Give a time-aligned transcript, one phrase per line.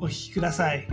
[0.00, 0.86] お聞きください。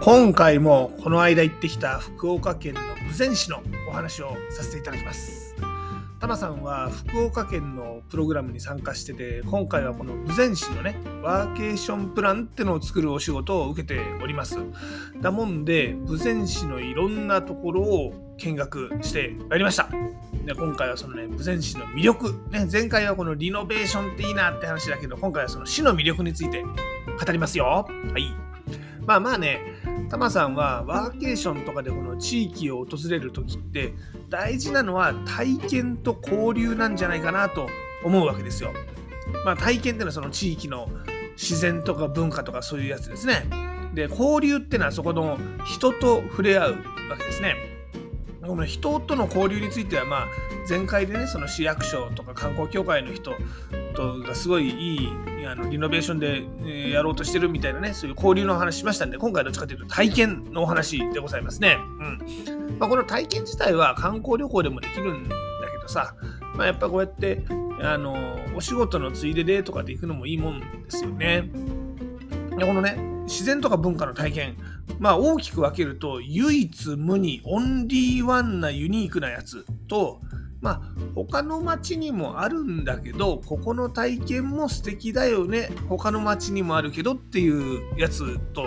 [0.00, 5.43] 今回もこの間行ってきた福岡県の豊前市のお話をさせていただきます。
[6.24, 14.56] タマさんは福岡県のプログラムに参加してて今回はこの豊前市のねワーケーションプランってのを作るお仕事を受けております。
[15.20, 19.90] だもんで豊前市のいろんなところを見学してまいりました。
[20.46, 27.86] で今回はそのね豊前市の魅力、ね、前回はこのリノベーションっていいなって話だけど今回はその市の魅力について語りますよ。
[27.86, 28.32] はい。
[29.06, 29.60] まあまあね
[30.08, 33.94] タマさんはワーケーションとかでこの地域を訪れる時って
[34.28, 37.68] 大事なのは体験と交流なんじゃないかなと
[38.04, 38.72] 思うわけですよ。
[39.44, 40.88] まあ体験っていうのはその地域の
[41.36, 43.46] 自然とか文化とかそういうやつですね。
[43.94, 46.70] で交流っていうのはそこの人と触れ合う
[47.10, 47.56] わけですね。
[48.46, 50.26] この人との交流についてはまあ
[50.68, 53.32] 前回でねその市役所とか観光協会の人
[53.94, 61.78] とがすごいいいあのリノベーションで、えやろうとしてるみたいなねそういう交流の話しましたんで今回どっちかというと体験のお話でございますね。
[62.00, 65.36] うんまあ、この体験自体は観光旅行でもできるんだ
[65.70, 66.14] けどさ、
[66.56, 67.44] まあ、やっぱこうやって
[67.82, 68.14] あの
[68.56, 71.50] お仕事のついででとかで行くのもいいもんですよね。
[72.56, 74.56] でこのね自然とか文化の体験
[74.98, 80.20] まあ大きく分けると唯一無二オンリーワンなユニークなやつと
[80.64, 80.80] まあ
[81.14, 85.68] 他の町にもあるんだけどここの体験も素敵だよね。
[85.90, 88.64] 他の町にもあるけどっていうやつと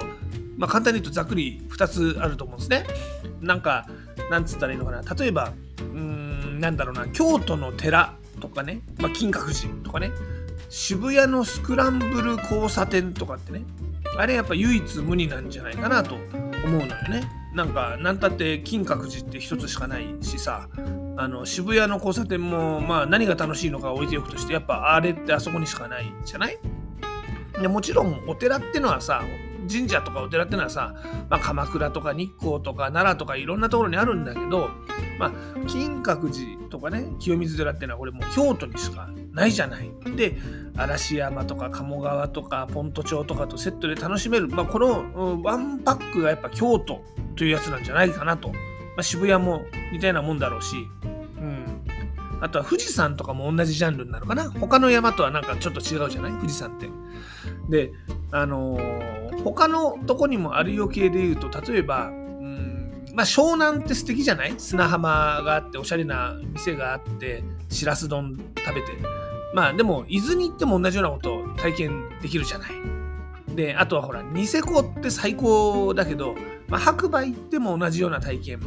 [0.58, 2.86] まあ簡単に言うとざっくり2つあると思うんですね。
[3.42, 3.88] なんか
[4.30, 5.02] なんつったらいいのかな。
[5.16, 7.08] 例えばうんなんだろうな。
[7.08, 10.12] 京都の寺とかね、まあ、金閣寺とかね。
[10.70, 13.64] 渋谷のスクランブル交差点とかってね。
[14.18, 16.22] あれやっぱ唯一無二なんじゃないかなと思
[16.64, 17.28] うのよね。
[17.56, 20.70] なんかなんたって金閣寺って一つしかないしさ。
[21.18, 26.58] あの渋谷の交差点もまあ何が楽しいのか置いておくとしてやっぱあれってあそこにしかないじゃない？
[27.60, 29.24] でもちろんお寺ってのはさ
[29.70, 30.96] 神社とかお寺ってのはさ、
[31.30, 34.70] まあ、鎌倉とか日光とか奈良とかいろんなところにあるんだけど、
[35.20, 35.32] まあ、
[35.68, 39.92] 金閣寺とかね清水寺ってのはこれもう京都にしかないじゃない？
[40.16, 40.38] で
[40.78, 47.02] 嵐山とか鴨川とかポント町とかとセットで楽しめる、まあ、このワンパックがやっぱ京都
[47.36, 48.56] というやつなんじゃないかなと、ま
[49.00, 50.76] あ、渋谷も似たようなもんだろうし、
[52.42, 56.32] あとは富士山とかも同じジャンルになるかな他の山とはなんかちょっと違うじゃない？
[56.34, 56.90] 富士山って。
[57.70, 57.92] で
[58.32, 62.12] あのー他のとこにもあるよ系で言うと例えば
[63.14, 64.56] まあ湘南って素敵じゃない？
[64.58, 68.92] 砂浜があっておしゃれな店があってしらす丼食べて
[69.54, 72.72] まあでも伊豆に行っても同じようなことを体験できるじゃない。
[73.56, 76.36] であとはほらニセコって最高だけど、
[76.68, 78.60] まあ、白馬行っても同じような体験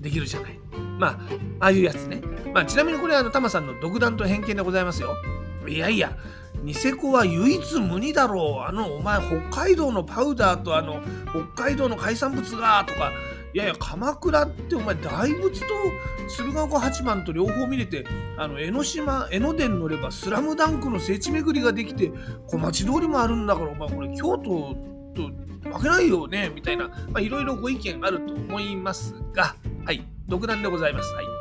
[0.00, 0.58] できるじゃない。
[0.98, 1.10] まあ
[1.60, 2.20] ああいうやつね。
[2.54, 5.16] まあちなみにこれはあのタマさんの独断と偏見でございますよ。
[5.66, 6.16] いやいや
[6.62, 8.68] ニセコは唯一無二だろう。
[8.68, 9.18] あの、お前、
[9.50, 11.02] 北海道のパウダーとあの、
[11.54, 13.12] 北海道の海産物が、とか、
[13.52, 15.66] いやいや、鎌倉ってお前、大仏と
[16.26, 18.06] 鶴岡八幡と両方見れて、
[18.38, 22.10] あの、江ノ島、江ノ電乗れば、スラムダンクの聖地巡りができて、
[22.46, 24.74] 小町通りもあるんだから、お前、これ、京都
[25.14, 29.54] と負けないよね、みたいな、まあ、いろいろご意見あると思いますが、
[29.84, 31.12] はい、独断でございます。
[31.12, 31.33] はい。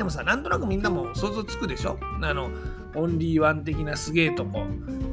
[0.00, 1.98] でもさ、なんとなくみんなも想像つくでしょ？
[2.22, 2.50] あの、
[2.94, 4.64] オンリーワン的なすげえとこ、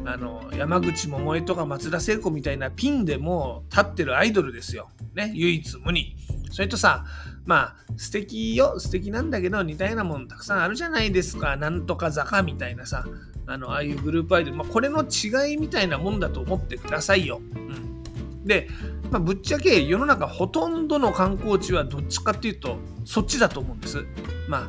[0.05, 4.87] あの、山口百恵とか松田聖子みたいなピンでも立ってるアイドルですよ。
[5.13, 6.15] ね、唯一無二。
[6.51, 7.03] それとさ、
[7.45, 11.57] まあ、素敵よ、素敵なんだけど、似たようなもんたくさんあるじゃないですか。
[11.57, 13.03] なんとか坂みたいなさ、
[13.45, 17.41] あの、ああいうグループアイドル、まあ、これの違いみたいなもんだと思ってくださいよ。
[17.41, 18.45] うん。
[18.45, 18.69] で、
[19.11, 24.05] まあ、ぶっちゃけ世の中ほとんどの観光地はどっちかっていうと、そっちだと思うんです。
[24.49, 24.67] まあ、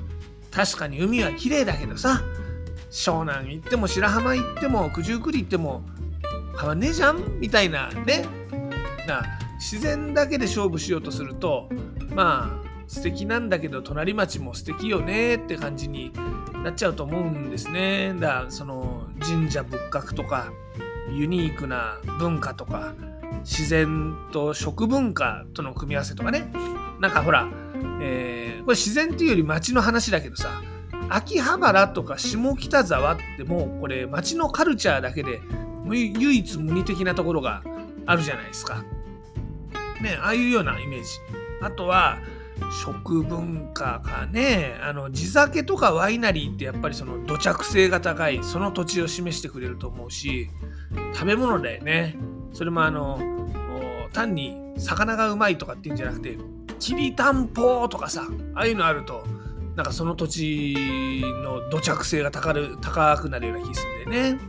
[0.59, 2.21] 確かに海は綺麗だけどさ、
[2.91, 5.85] 湘南行っても白浜行っても九十九里行っても
[6.59, 7.39] 変わんねえじゃん？
[7.39, 8.25] みたいなね。
[9.07, 9.23] な
[9.61, 11.69] 自然だけで勝負しようとすると
[12.13, 16.13] まあ素敵なんだけど隣町も素敵よねって感じに
[16.65, 18.15] なっちゃうと思うんですね。
[18.19, 20.51] だからその神社仏閣とか
[21.09, 22.95] ユニークな文化とか
[23.45, 26.51] 自然と食文化との組み合わせとかね。
[26.99, 27.49] なんかほら
[28.01, 30.63] えー、これ自然っていうより町の話だけどさ
[31.09, 35.41] 秋葉原とか下北沢ってもうこれ町のカルチャーだけで
[35.87, 37.63] 唯一無二的なところが
[38.07, 38.85] あるじゃないですか。
[40.03, 41.09] ね、ああいうようなイメージ。
[41.61, 42.19] あとは、
[42.83, 50.51] 食文化かね、あの、地酒とかワイナリーってやっぱりその土着性が高い、その土地を示してくれると思うし、
[51.15, 52.17] 食べ物だよね。
[52.53, 53.21] それもあの、
[54.13, 56.39] 単に魚がうまいとかっていうんじゃなくて、
[56.79, 59.25] きりたんぽとかさ、ああいうのあると、
[59.77, 64.41] なんかその土地の土着性が高る高くなるような気するんだよね。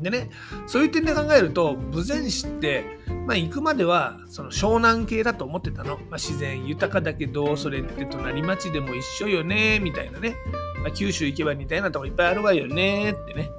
[0.00, 0.30] でね、
[0.66, 2.84] そういう点で考えると、豊前市って、
[3.26, 5.96] まあ、行くまではその湘南系だと思ってたの。
[5.96, 10.36] まあ、自然豊かだけど、それって隣町でも一緒よね、みたいなね。
[10.82, 13.50] まあ、九州行けば似たようなとこいっぱいあるわよね、ってね。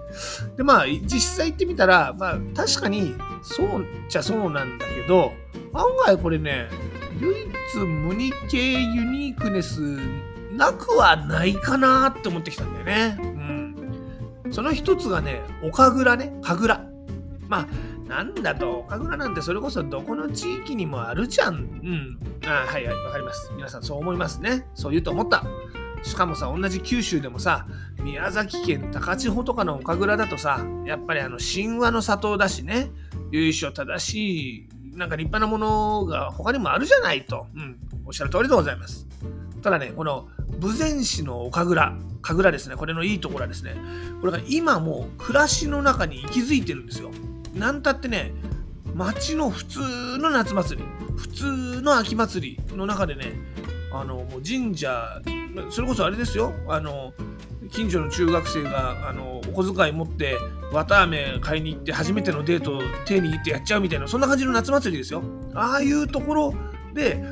[0.56, 5.33] で、まあ、実際行ってみたら、まあ、確かにそうっちゃそうなんだけど、
[5.74, 6.69] 案外これね、
[7.19, 9.98] 唯一無二系ユニークネス
[10.51, 13.18] なくはないかなって思ってきたんだよね。
[13.21, 13.25] う
[14.48, 14.51] ん。
[14.51, 16.81] その一つがね、岡倉ね、神楽。
[17.48, 17.68] まあ、
[18.07, 21.56] なんだと、岡倉なんてそれこそどこの地域にもあるじゃん。
[21.56, 22.19] うん。
[22.45, 23.51] あはいはい、わかります。
[23.56, 24.65] 皆さんそう思いますね。
[24.74, 25.44] そう言うと思った。
[26.04, 27.68] しかもさ、同じ九州でもさ、
[28.01, 32.92] 宮崎県高千穂とかの岡倉だとさ、やっぱりあの神話の里だしね、
[33.31, 34.15] 由緒正し
[34.56, 37.47] い、なんか立派なものが他にもあるじゃないと。
[37.56, 37.77] うん。
[38.06, 39.07] おっしゃる通りでございます。
[39.62, 40.27] ただね、この
[40.62, 43.75] 豊前市の岡倉、神楽ですね、これのいいところはですね、
[44.21, 47.12] これが今もう暮らしの中に息づいてるんですよ。
[47.53, 48.33] なんたってね、
[48.95, 49.80] 町の普通
[50.18, 50.88] の夏祭り、
[51.18, 53.33] 普通の秋祭りの中でね、
[53.94, 55.21] あの、もう神社、
[55.69, 57.13] それこそあれですよ、あの、
[57.71, 60.38] 近所の中学生があのお小遣い持って
[60.71, 65.24] 綿あめ買いに行って初めてのデートを手に握ってやっちゃうみたいなそんな感じの夏祭りですよ。
[65.56, 66.54] ああいうところ
[66.94, 67.24] で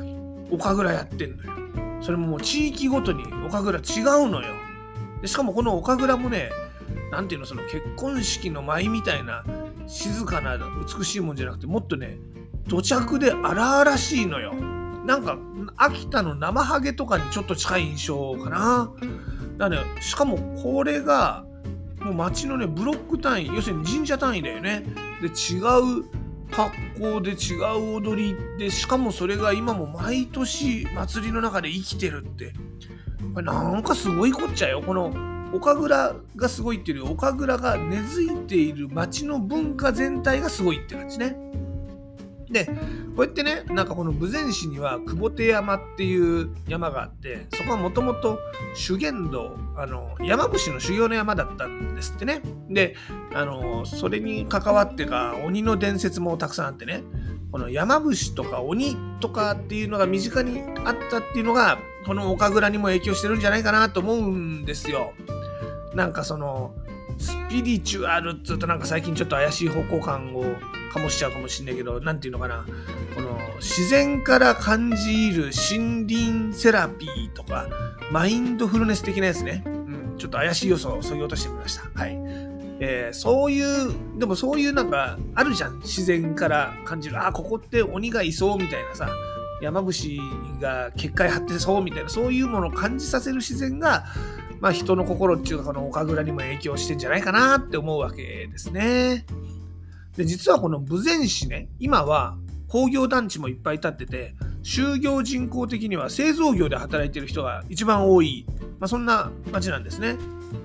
[0.50, 1.52] 岡倉やってんのよ。
[2.00, 4.54] それももう地域ごとに岡倉違うのよ。
[5.20, 6.50] でしかもこの岡倉もね
[7.10, 9.44] 何ていうのその結婚式の舞みたいな
[9.86, 10.58] 静かな
[10.98, 12.18] 美しいもんじゃなくてもっとね
[12.66, 14.54] 土着で荒々しいのよ。
[14.54, 15.38] なんか
[15.76, 18.92] 秋田の生ハゲとかにちょっと近い印象かな。
[19.56, 19.78] だね。
[20.00, 21.44] しかもこれが
[22.08, 24.84] もう町のねブロック単位要するに神社単位だよね。
[25.20, 26.04] で違う
[26.50, 32.52] 格好で違う踊りでしかもそれが今も毎年祭りの中で生きてるって。
[33.34, 34.82] これなんかすごいこっちゃよ。
[34.82, 35.12] この
[35.52, 41.36] 岡倉がすごいっていうより岡倉が根付いている町の文化全体がすごいって感じね。
[42.50, 42.72] でこ
[43.18, 48.38] うやってねなんかこの豊前市には久保手山っていう山があってそこはもともと
[48.74, 52.96] 修験道あの山伏の修行の山だったんですってねで
[53.34, 57.02] あのそれに関わってか鬼の伝説もたくさんあってね
[57.50, 65.12] この山伏とか鬼とかっていうのが身近にあったっていうのがこの岡倉にも影響してるんじゃないかなと思うんですよ。
[65.94, 66.74] なんかその
[67.18, 70.44] スピリチュアルっつうとなんか最近ちょっと怪しい方向感を
[70.94, 72.64] 醸しちゃうかもしんないけど、なんていうのかな、
[73.14, 77.66] この自然から感じる森林セラピーとか、
[78.10, 79.62] マインドフルネス的なやつね。
[79.66, 81.82] うん、ちょっと怪しい要素をそぎ落としてみました。
[81.94, 82.18] はい。
[82.80, 85.80] えー、そういう、でもそういうなんかあるじゃん。
[85.80, 87.24] 自然から感じる。
[87.24, 89.08] あ、ここって鬼がいそうみたいなさ。
[89.60, 90.20] 山伏
[90.60, 94.04] が結界張ってそうみたいな、そういうものを感じさせる自然が、
[94.60, 99.24] まあ人の心っていうかこの岡倉にも影響してんじゃないかなって思うわけですね。
[100.18, 104.34] で、実はこの豊前市ね、今は工業団地もいっぱい建ってて、
[104.64, 108.44] 就業人口的には製造業で働いてる人が一番多い、
[108.80, 110.16] まあ、そんな街なんですね。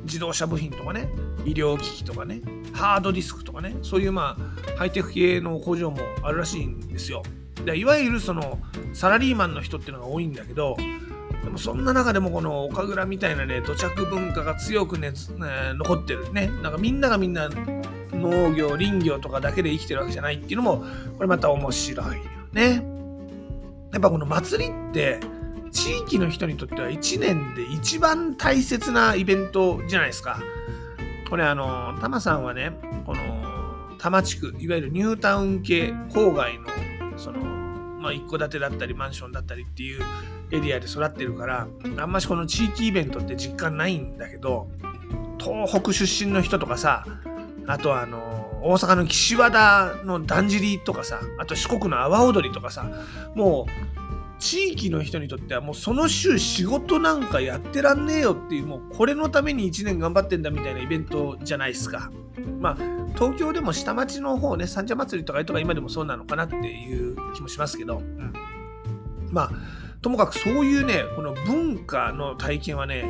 [0.05, 1.07] 自動車部品とかね、
[1.45, 2.41] 医療機器とかね、
[2.73, 7.21] ハードディスクとかね、そういうまあハイテク系の工場もあるらしいんですよ。
[7.63, 8.59] でいわゆるその
[8.91, 10.75] サラリーマンの人っていうのが多いんだけど、
[11.43, 15.15] でもそんな中でもこの岡倉みたいなね、土着文化が強くね、ね
[15.75, 16.47] 残ってるね。
[16.63, 17.49] なんかみんながみんな
[18.23, 20.85] 農業、林業とかだけで生きてるわけじゃないっていうのも、
[21.17, 22.83] これまた面白いよね。
[23.91, 25.19] やっぱこの祭りって、
[25.71, 30.41] 地域の人にとっては1年で一番大切なイベントじゃないですか。
[31.29, 32.71] これあの、タマさんはね、
[33.05, 33.21] この
[33.97, 36.67] 多摩地区、いわゆるニュータウン系郊外の、
[37.17, 40.01] その、まあ、一戸建てだったりマンションだったりっていう
[40.51, 44.67] エリアで育ってるから、あんましこの地域イベントって実感ないんだけど、
[45.39, 47.05] 東北出身の人とかさ、
[47.67, 48.17] あとあの
[48.61, 52.89] 大阪の岸和田のだんじりとかさあと四国の阿波踊りとかさ
[53.35, 62.11] もう地域の人にとってはもうその週仕事なんかやってらんねえよっていうもうこれのために1年頑張ってんだみたいなイベントじゃないですか。
[62.59, 62.77] まあ
[63.15, 68.33] 東京でも下町の方ね三社祭りとかとか今でもそうなのかなっていう気もしますけど、うん、
[69.31, 69.51] まあ
[70.03, 73.05] ともかくそういうね、この文化の体験はね、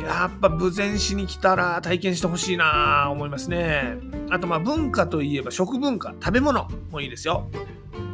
[0.00, 3.98] やっぱ豊前市に来たら体験してほしいな思いますね。
[4.30, 7.50] あとまあ文化といえば食文化、食べ物もいいですよ。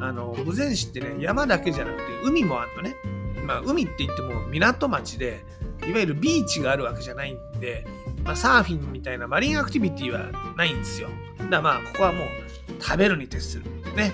[0.01, 2.97] あの、豊前市ってね、山だけじゃなくて海もあるのね。
[3.45, 5.45] まあ海って言っても港町で、
[5.89, 7.87] いわゆるビーチがあるわけじゃないんで、
[8.25, 11.09] まあ、サーフィンみたいなマリンアクティビティはないんですよ。
[11.39, 13.65] だからまあここはもう食べるに徹する。
[13.97, 14.13] ね。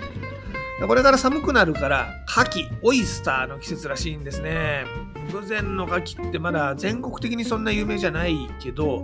[0.86, 4.84] これから寒くなるから、牡蠣、オイスターの季節らしいんですね。
[5.26, 9.02] 豊前の牡蠣ってまだ全国的にそんな有名じゃないけど、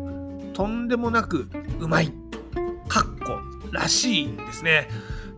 [0.53, 1.49] とんでもなく
[1.79, 2.13] うまい。
[2.89, 3.39] かっこ
[3.71, 4.89] らしいんですね。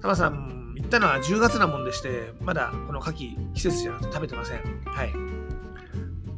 [0.01, 4.61] タマさん、行ったのは10月なもんでして、まだこの牡蠣季節じゃなくて食べてません。
[4.87, 5.13] はい。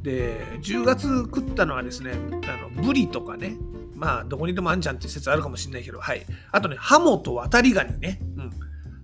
[0.03, 2.13] で、10月食ったのはですね、
[2.47, 3.57] あのブリとかね、
[3.95, 6.27] まあ、どこにでもあんじゃんって説あるかもしれないけど、はい。
[6.53, 8.21] あとね、ハモと渡りガニね。
[8.37, 8.51] うん。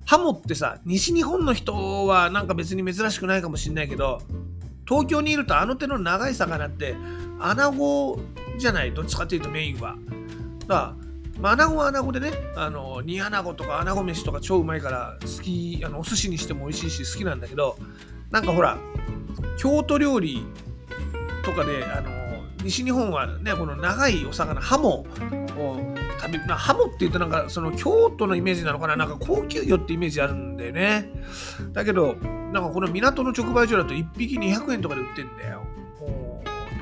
[0.05, 4.21] ハモってさ、西日本の人はなんか別に珍しくないかもしれないけど、
[4.91, 6.97] 東京にいるとあの手の長い魚って、
[7.39, 8.19] アナゴ
[8.59, 9.97] じゃない、どっちかっていうとメインは。
[10.67, 10.95] だから、
[11.39, 17.79] まあ、アナゴはアナゴでね、あの、煮アナゴとかアナゴ飯とか超うまいから好き、あの、お寿司にしても美味しいし好きなんだけど、
[18.33, 18.79] なんかほら、
[19.59, 20.45] 京都料理
[21.45, 22.11] とかで、あの、
[22.65, 25.07] 西日本はね、この長いお魚、ハモ
[25.57, 31.11] を食べ、まあ、ハモって言うとなんかその京都のイメージなのかな、なんか高級魚ってイメージあるんだよね。
[31.73, 32.15] だけど、
[32.53, 35.65] なんかこの港の直売所だと1匹200円とかで売ってんだよ。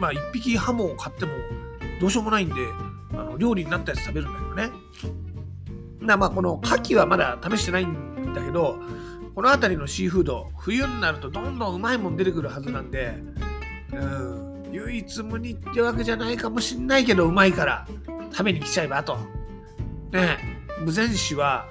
[0.00, 1.33] まあ1匹ハモを買っても
[2.00, 2.54] どうしようもないんで、
[3.12, 4.71] あの料理になったやつ食べるんだけどね。
[6.00, 8.78] なまあこの牡蠣はまだ試してないんだけど、
[9.35, 13.14] この辺りのシーフード、冬になるとどんどんうまいもん出てくるはずなんで、
[13.92, 17.87] うん、唯一無二ってわけじゃないかもしんないけどうまいから
[18.30, 19.18] 食べに来ちゃえばと。
[20.12, 20.38] ね
[20.85, 21.68] 無前市は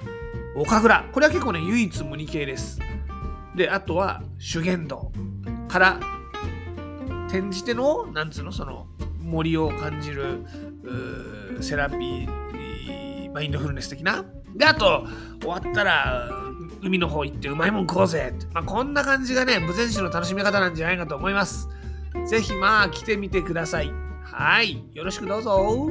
[0.54, 1.04] 岡倉。
[1.12, 2.80] これは結構ね、唯一無二系です。
[3.54, 5.12] で、あとは修験道
[5.68, 6.00] から
[7.28, 8.86] 転じての、なんつうの、その
[9.20, 10.44] 森を感じる
[11.60, 14.24] セラピー、マインドフルネス的な。
[14.54, 15.06] で、あと、
[15.40, 16.28] 終わったら、
[16.82, 18.34] 海の方行ってうまいもん食おうぜ。
[18.52, 21.68] まあ、こんな感じがね、無前市の楽しみ方なんじゃないかと思います。
[22.26, 23.90] ぜひまあ来てみてください。
[24.22, 25.90] はい、よろしくどうぞ。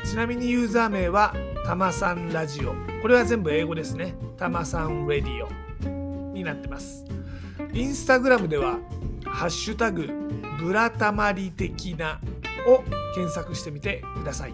[0.03, 1.33] ちなみにユーザー名は
[1.65, 2.73] たまさんラジオ。
[3.01, 4.15] これは全部英語ですね。
[4.38, 7.05] たまさんレディオになってます。
[7.73, 8.79] インスタグラムでは
[9.25, 10.09] 「ハッシュタグ
[10.59, 12.19] ブラタマリ的な」
[12.67, 12.83] を
[13.15, 14.53] 検索してみてください。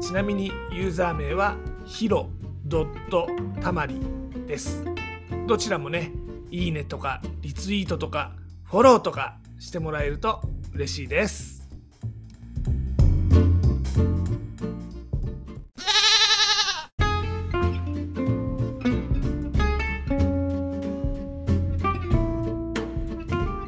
[0.00, 2.28] ちなみにユーザー名はヒロ
[2.64, 3.28] ドット
[3.60, 4.00] たまり
[4.46, 4.84] です。
[5.46, 6.12] どちらもね
[6.50, 8.32] いいねとかリツイートとか
[8.64, 10.42] フォローとかしてもらえると
[10.74, 11.66] 嬉しいです。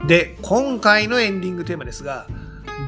[0.06, 2.28] で、今回のエンディングテーマですが、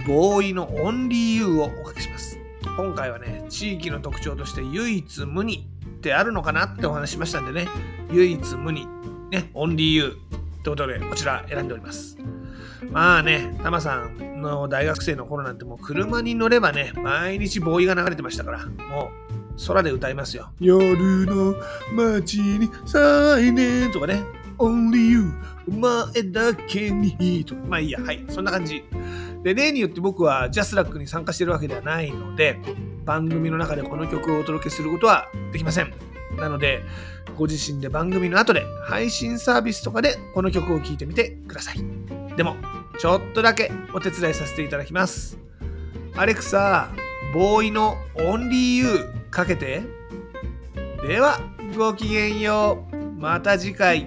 [0.07, 2.38] ボーイのオンリーユーをおかけします。
[2.77, 7.69] 今回はね、地域の特徴として唯一無二ってあるのかなってお話しましたんでね、
[8.12, 8.87] 唯一無二
[9.31, 10.15] ね、オンリーユーっ
[10.62, 12.17] てことで、こちら選んでおります。
[12.90, 19.11] まあね、タマさんの大学生の頃なんてもう車に乗ればね、毎日ボーイが流れてましたから、も
[19.56, 20.50] う空で歌いますよ。
[20.61, 21.54] 夜の
[21.92, 24.23] 街にサイネンとかね、
[24.58, 25.32] Only You
[25.68, 28.85] お前だけにとまあいいや、はい、そんな感じ。
[29.42, 32.58] で、例によって僕はジャスラックに参加してるわけではないので、
[33.04, 35.92] 番組の中でこの曲をお届けすることはできません。
[36.37, 36.82] なので、
[37.37, 41.98] ご自身で番組の後で配信サービスとかでこの曲を聴いてみてください。
[42.38, 42.54] でも、
[43.00, 45.37] ちょっとだけお手伝いさせていただきます。
[46.14, 46.88] アレクサ、
[47.35, 49.83] ボーイのオンリーユーかけて。
[51.02, 51.40] では、
[51.76, 52.97] ごきげんよう。
[53.21, 54.07] また次回。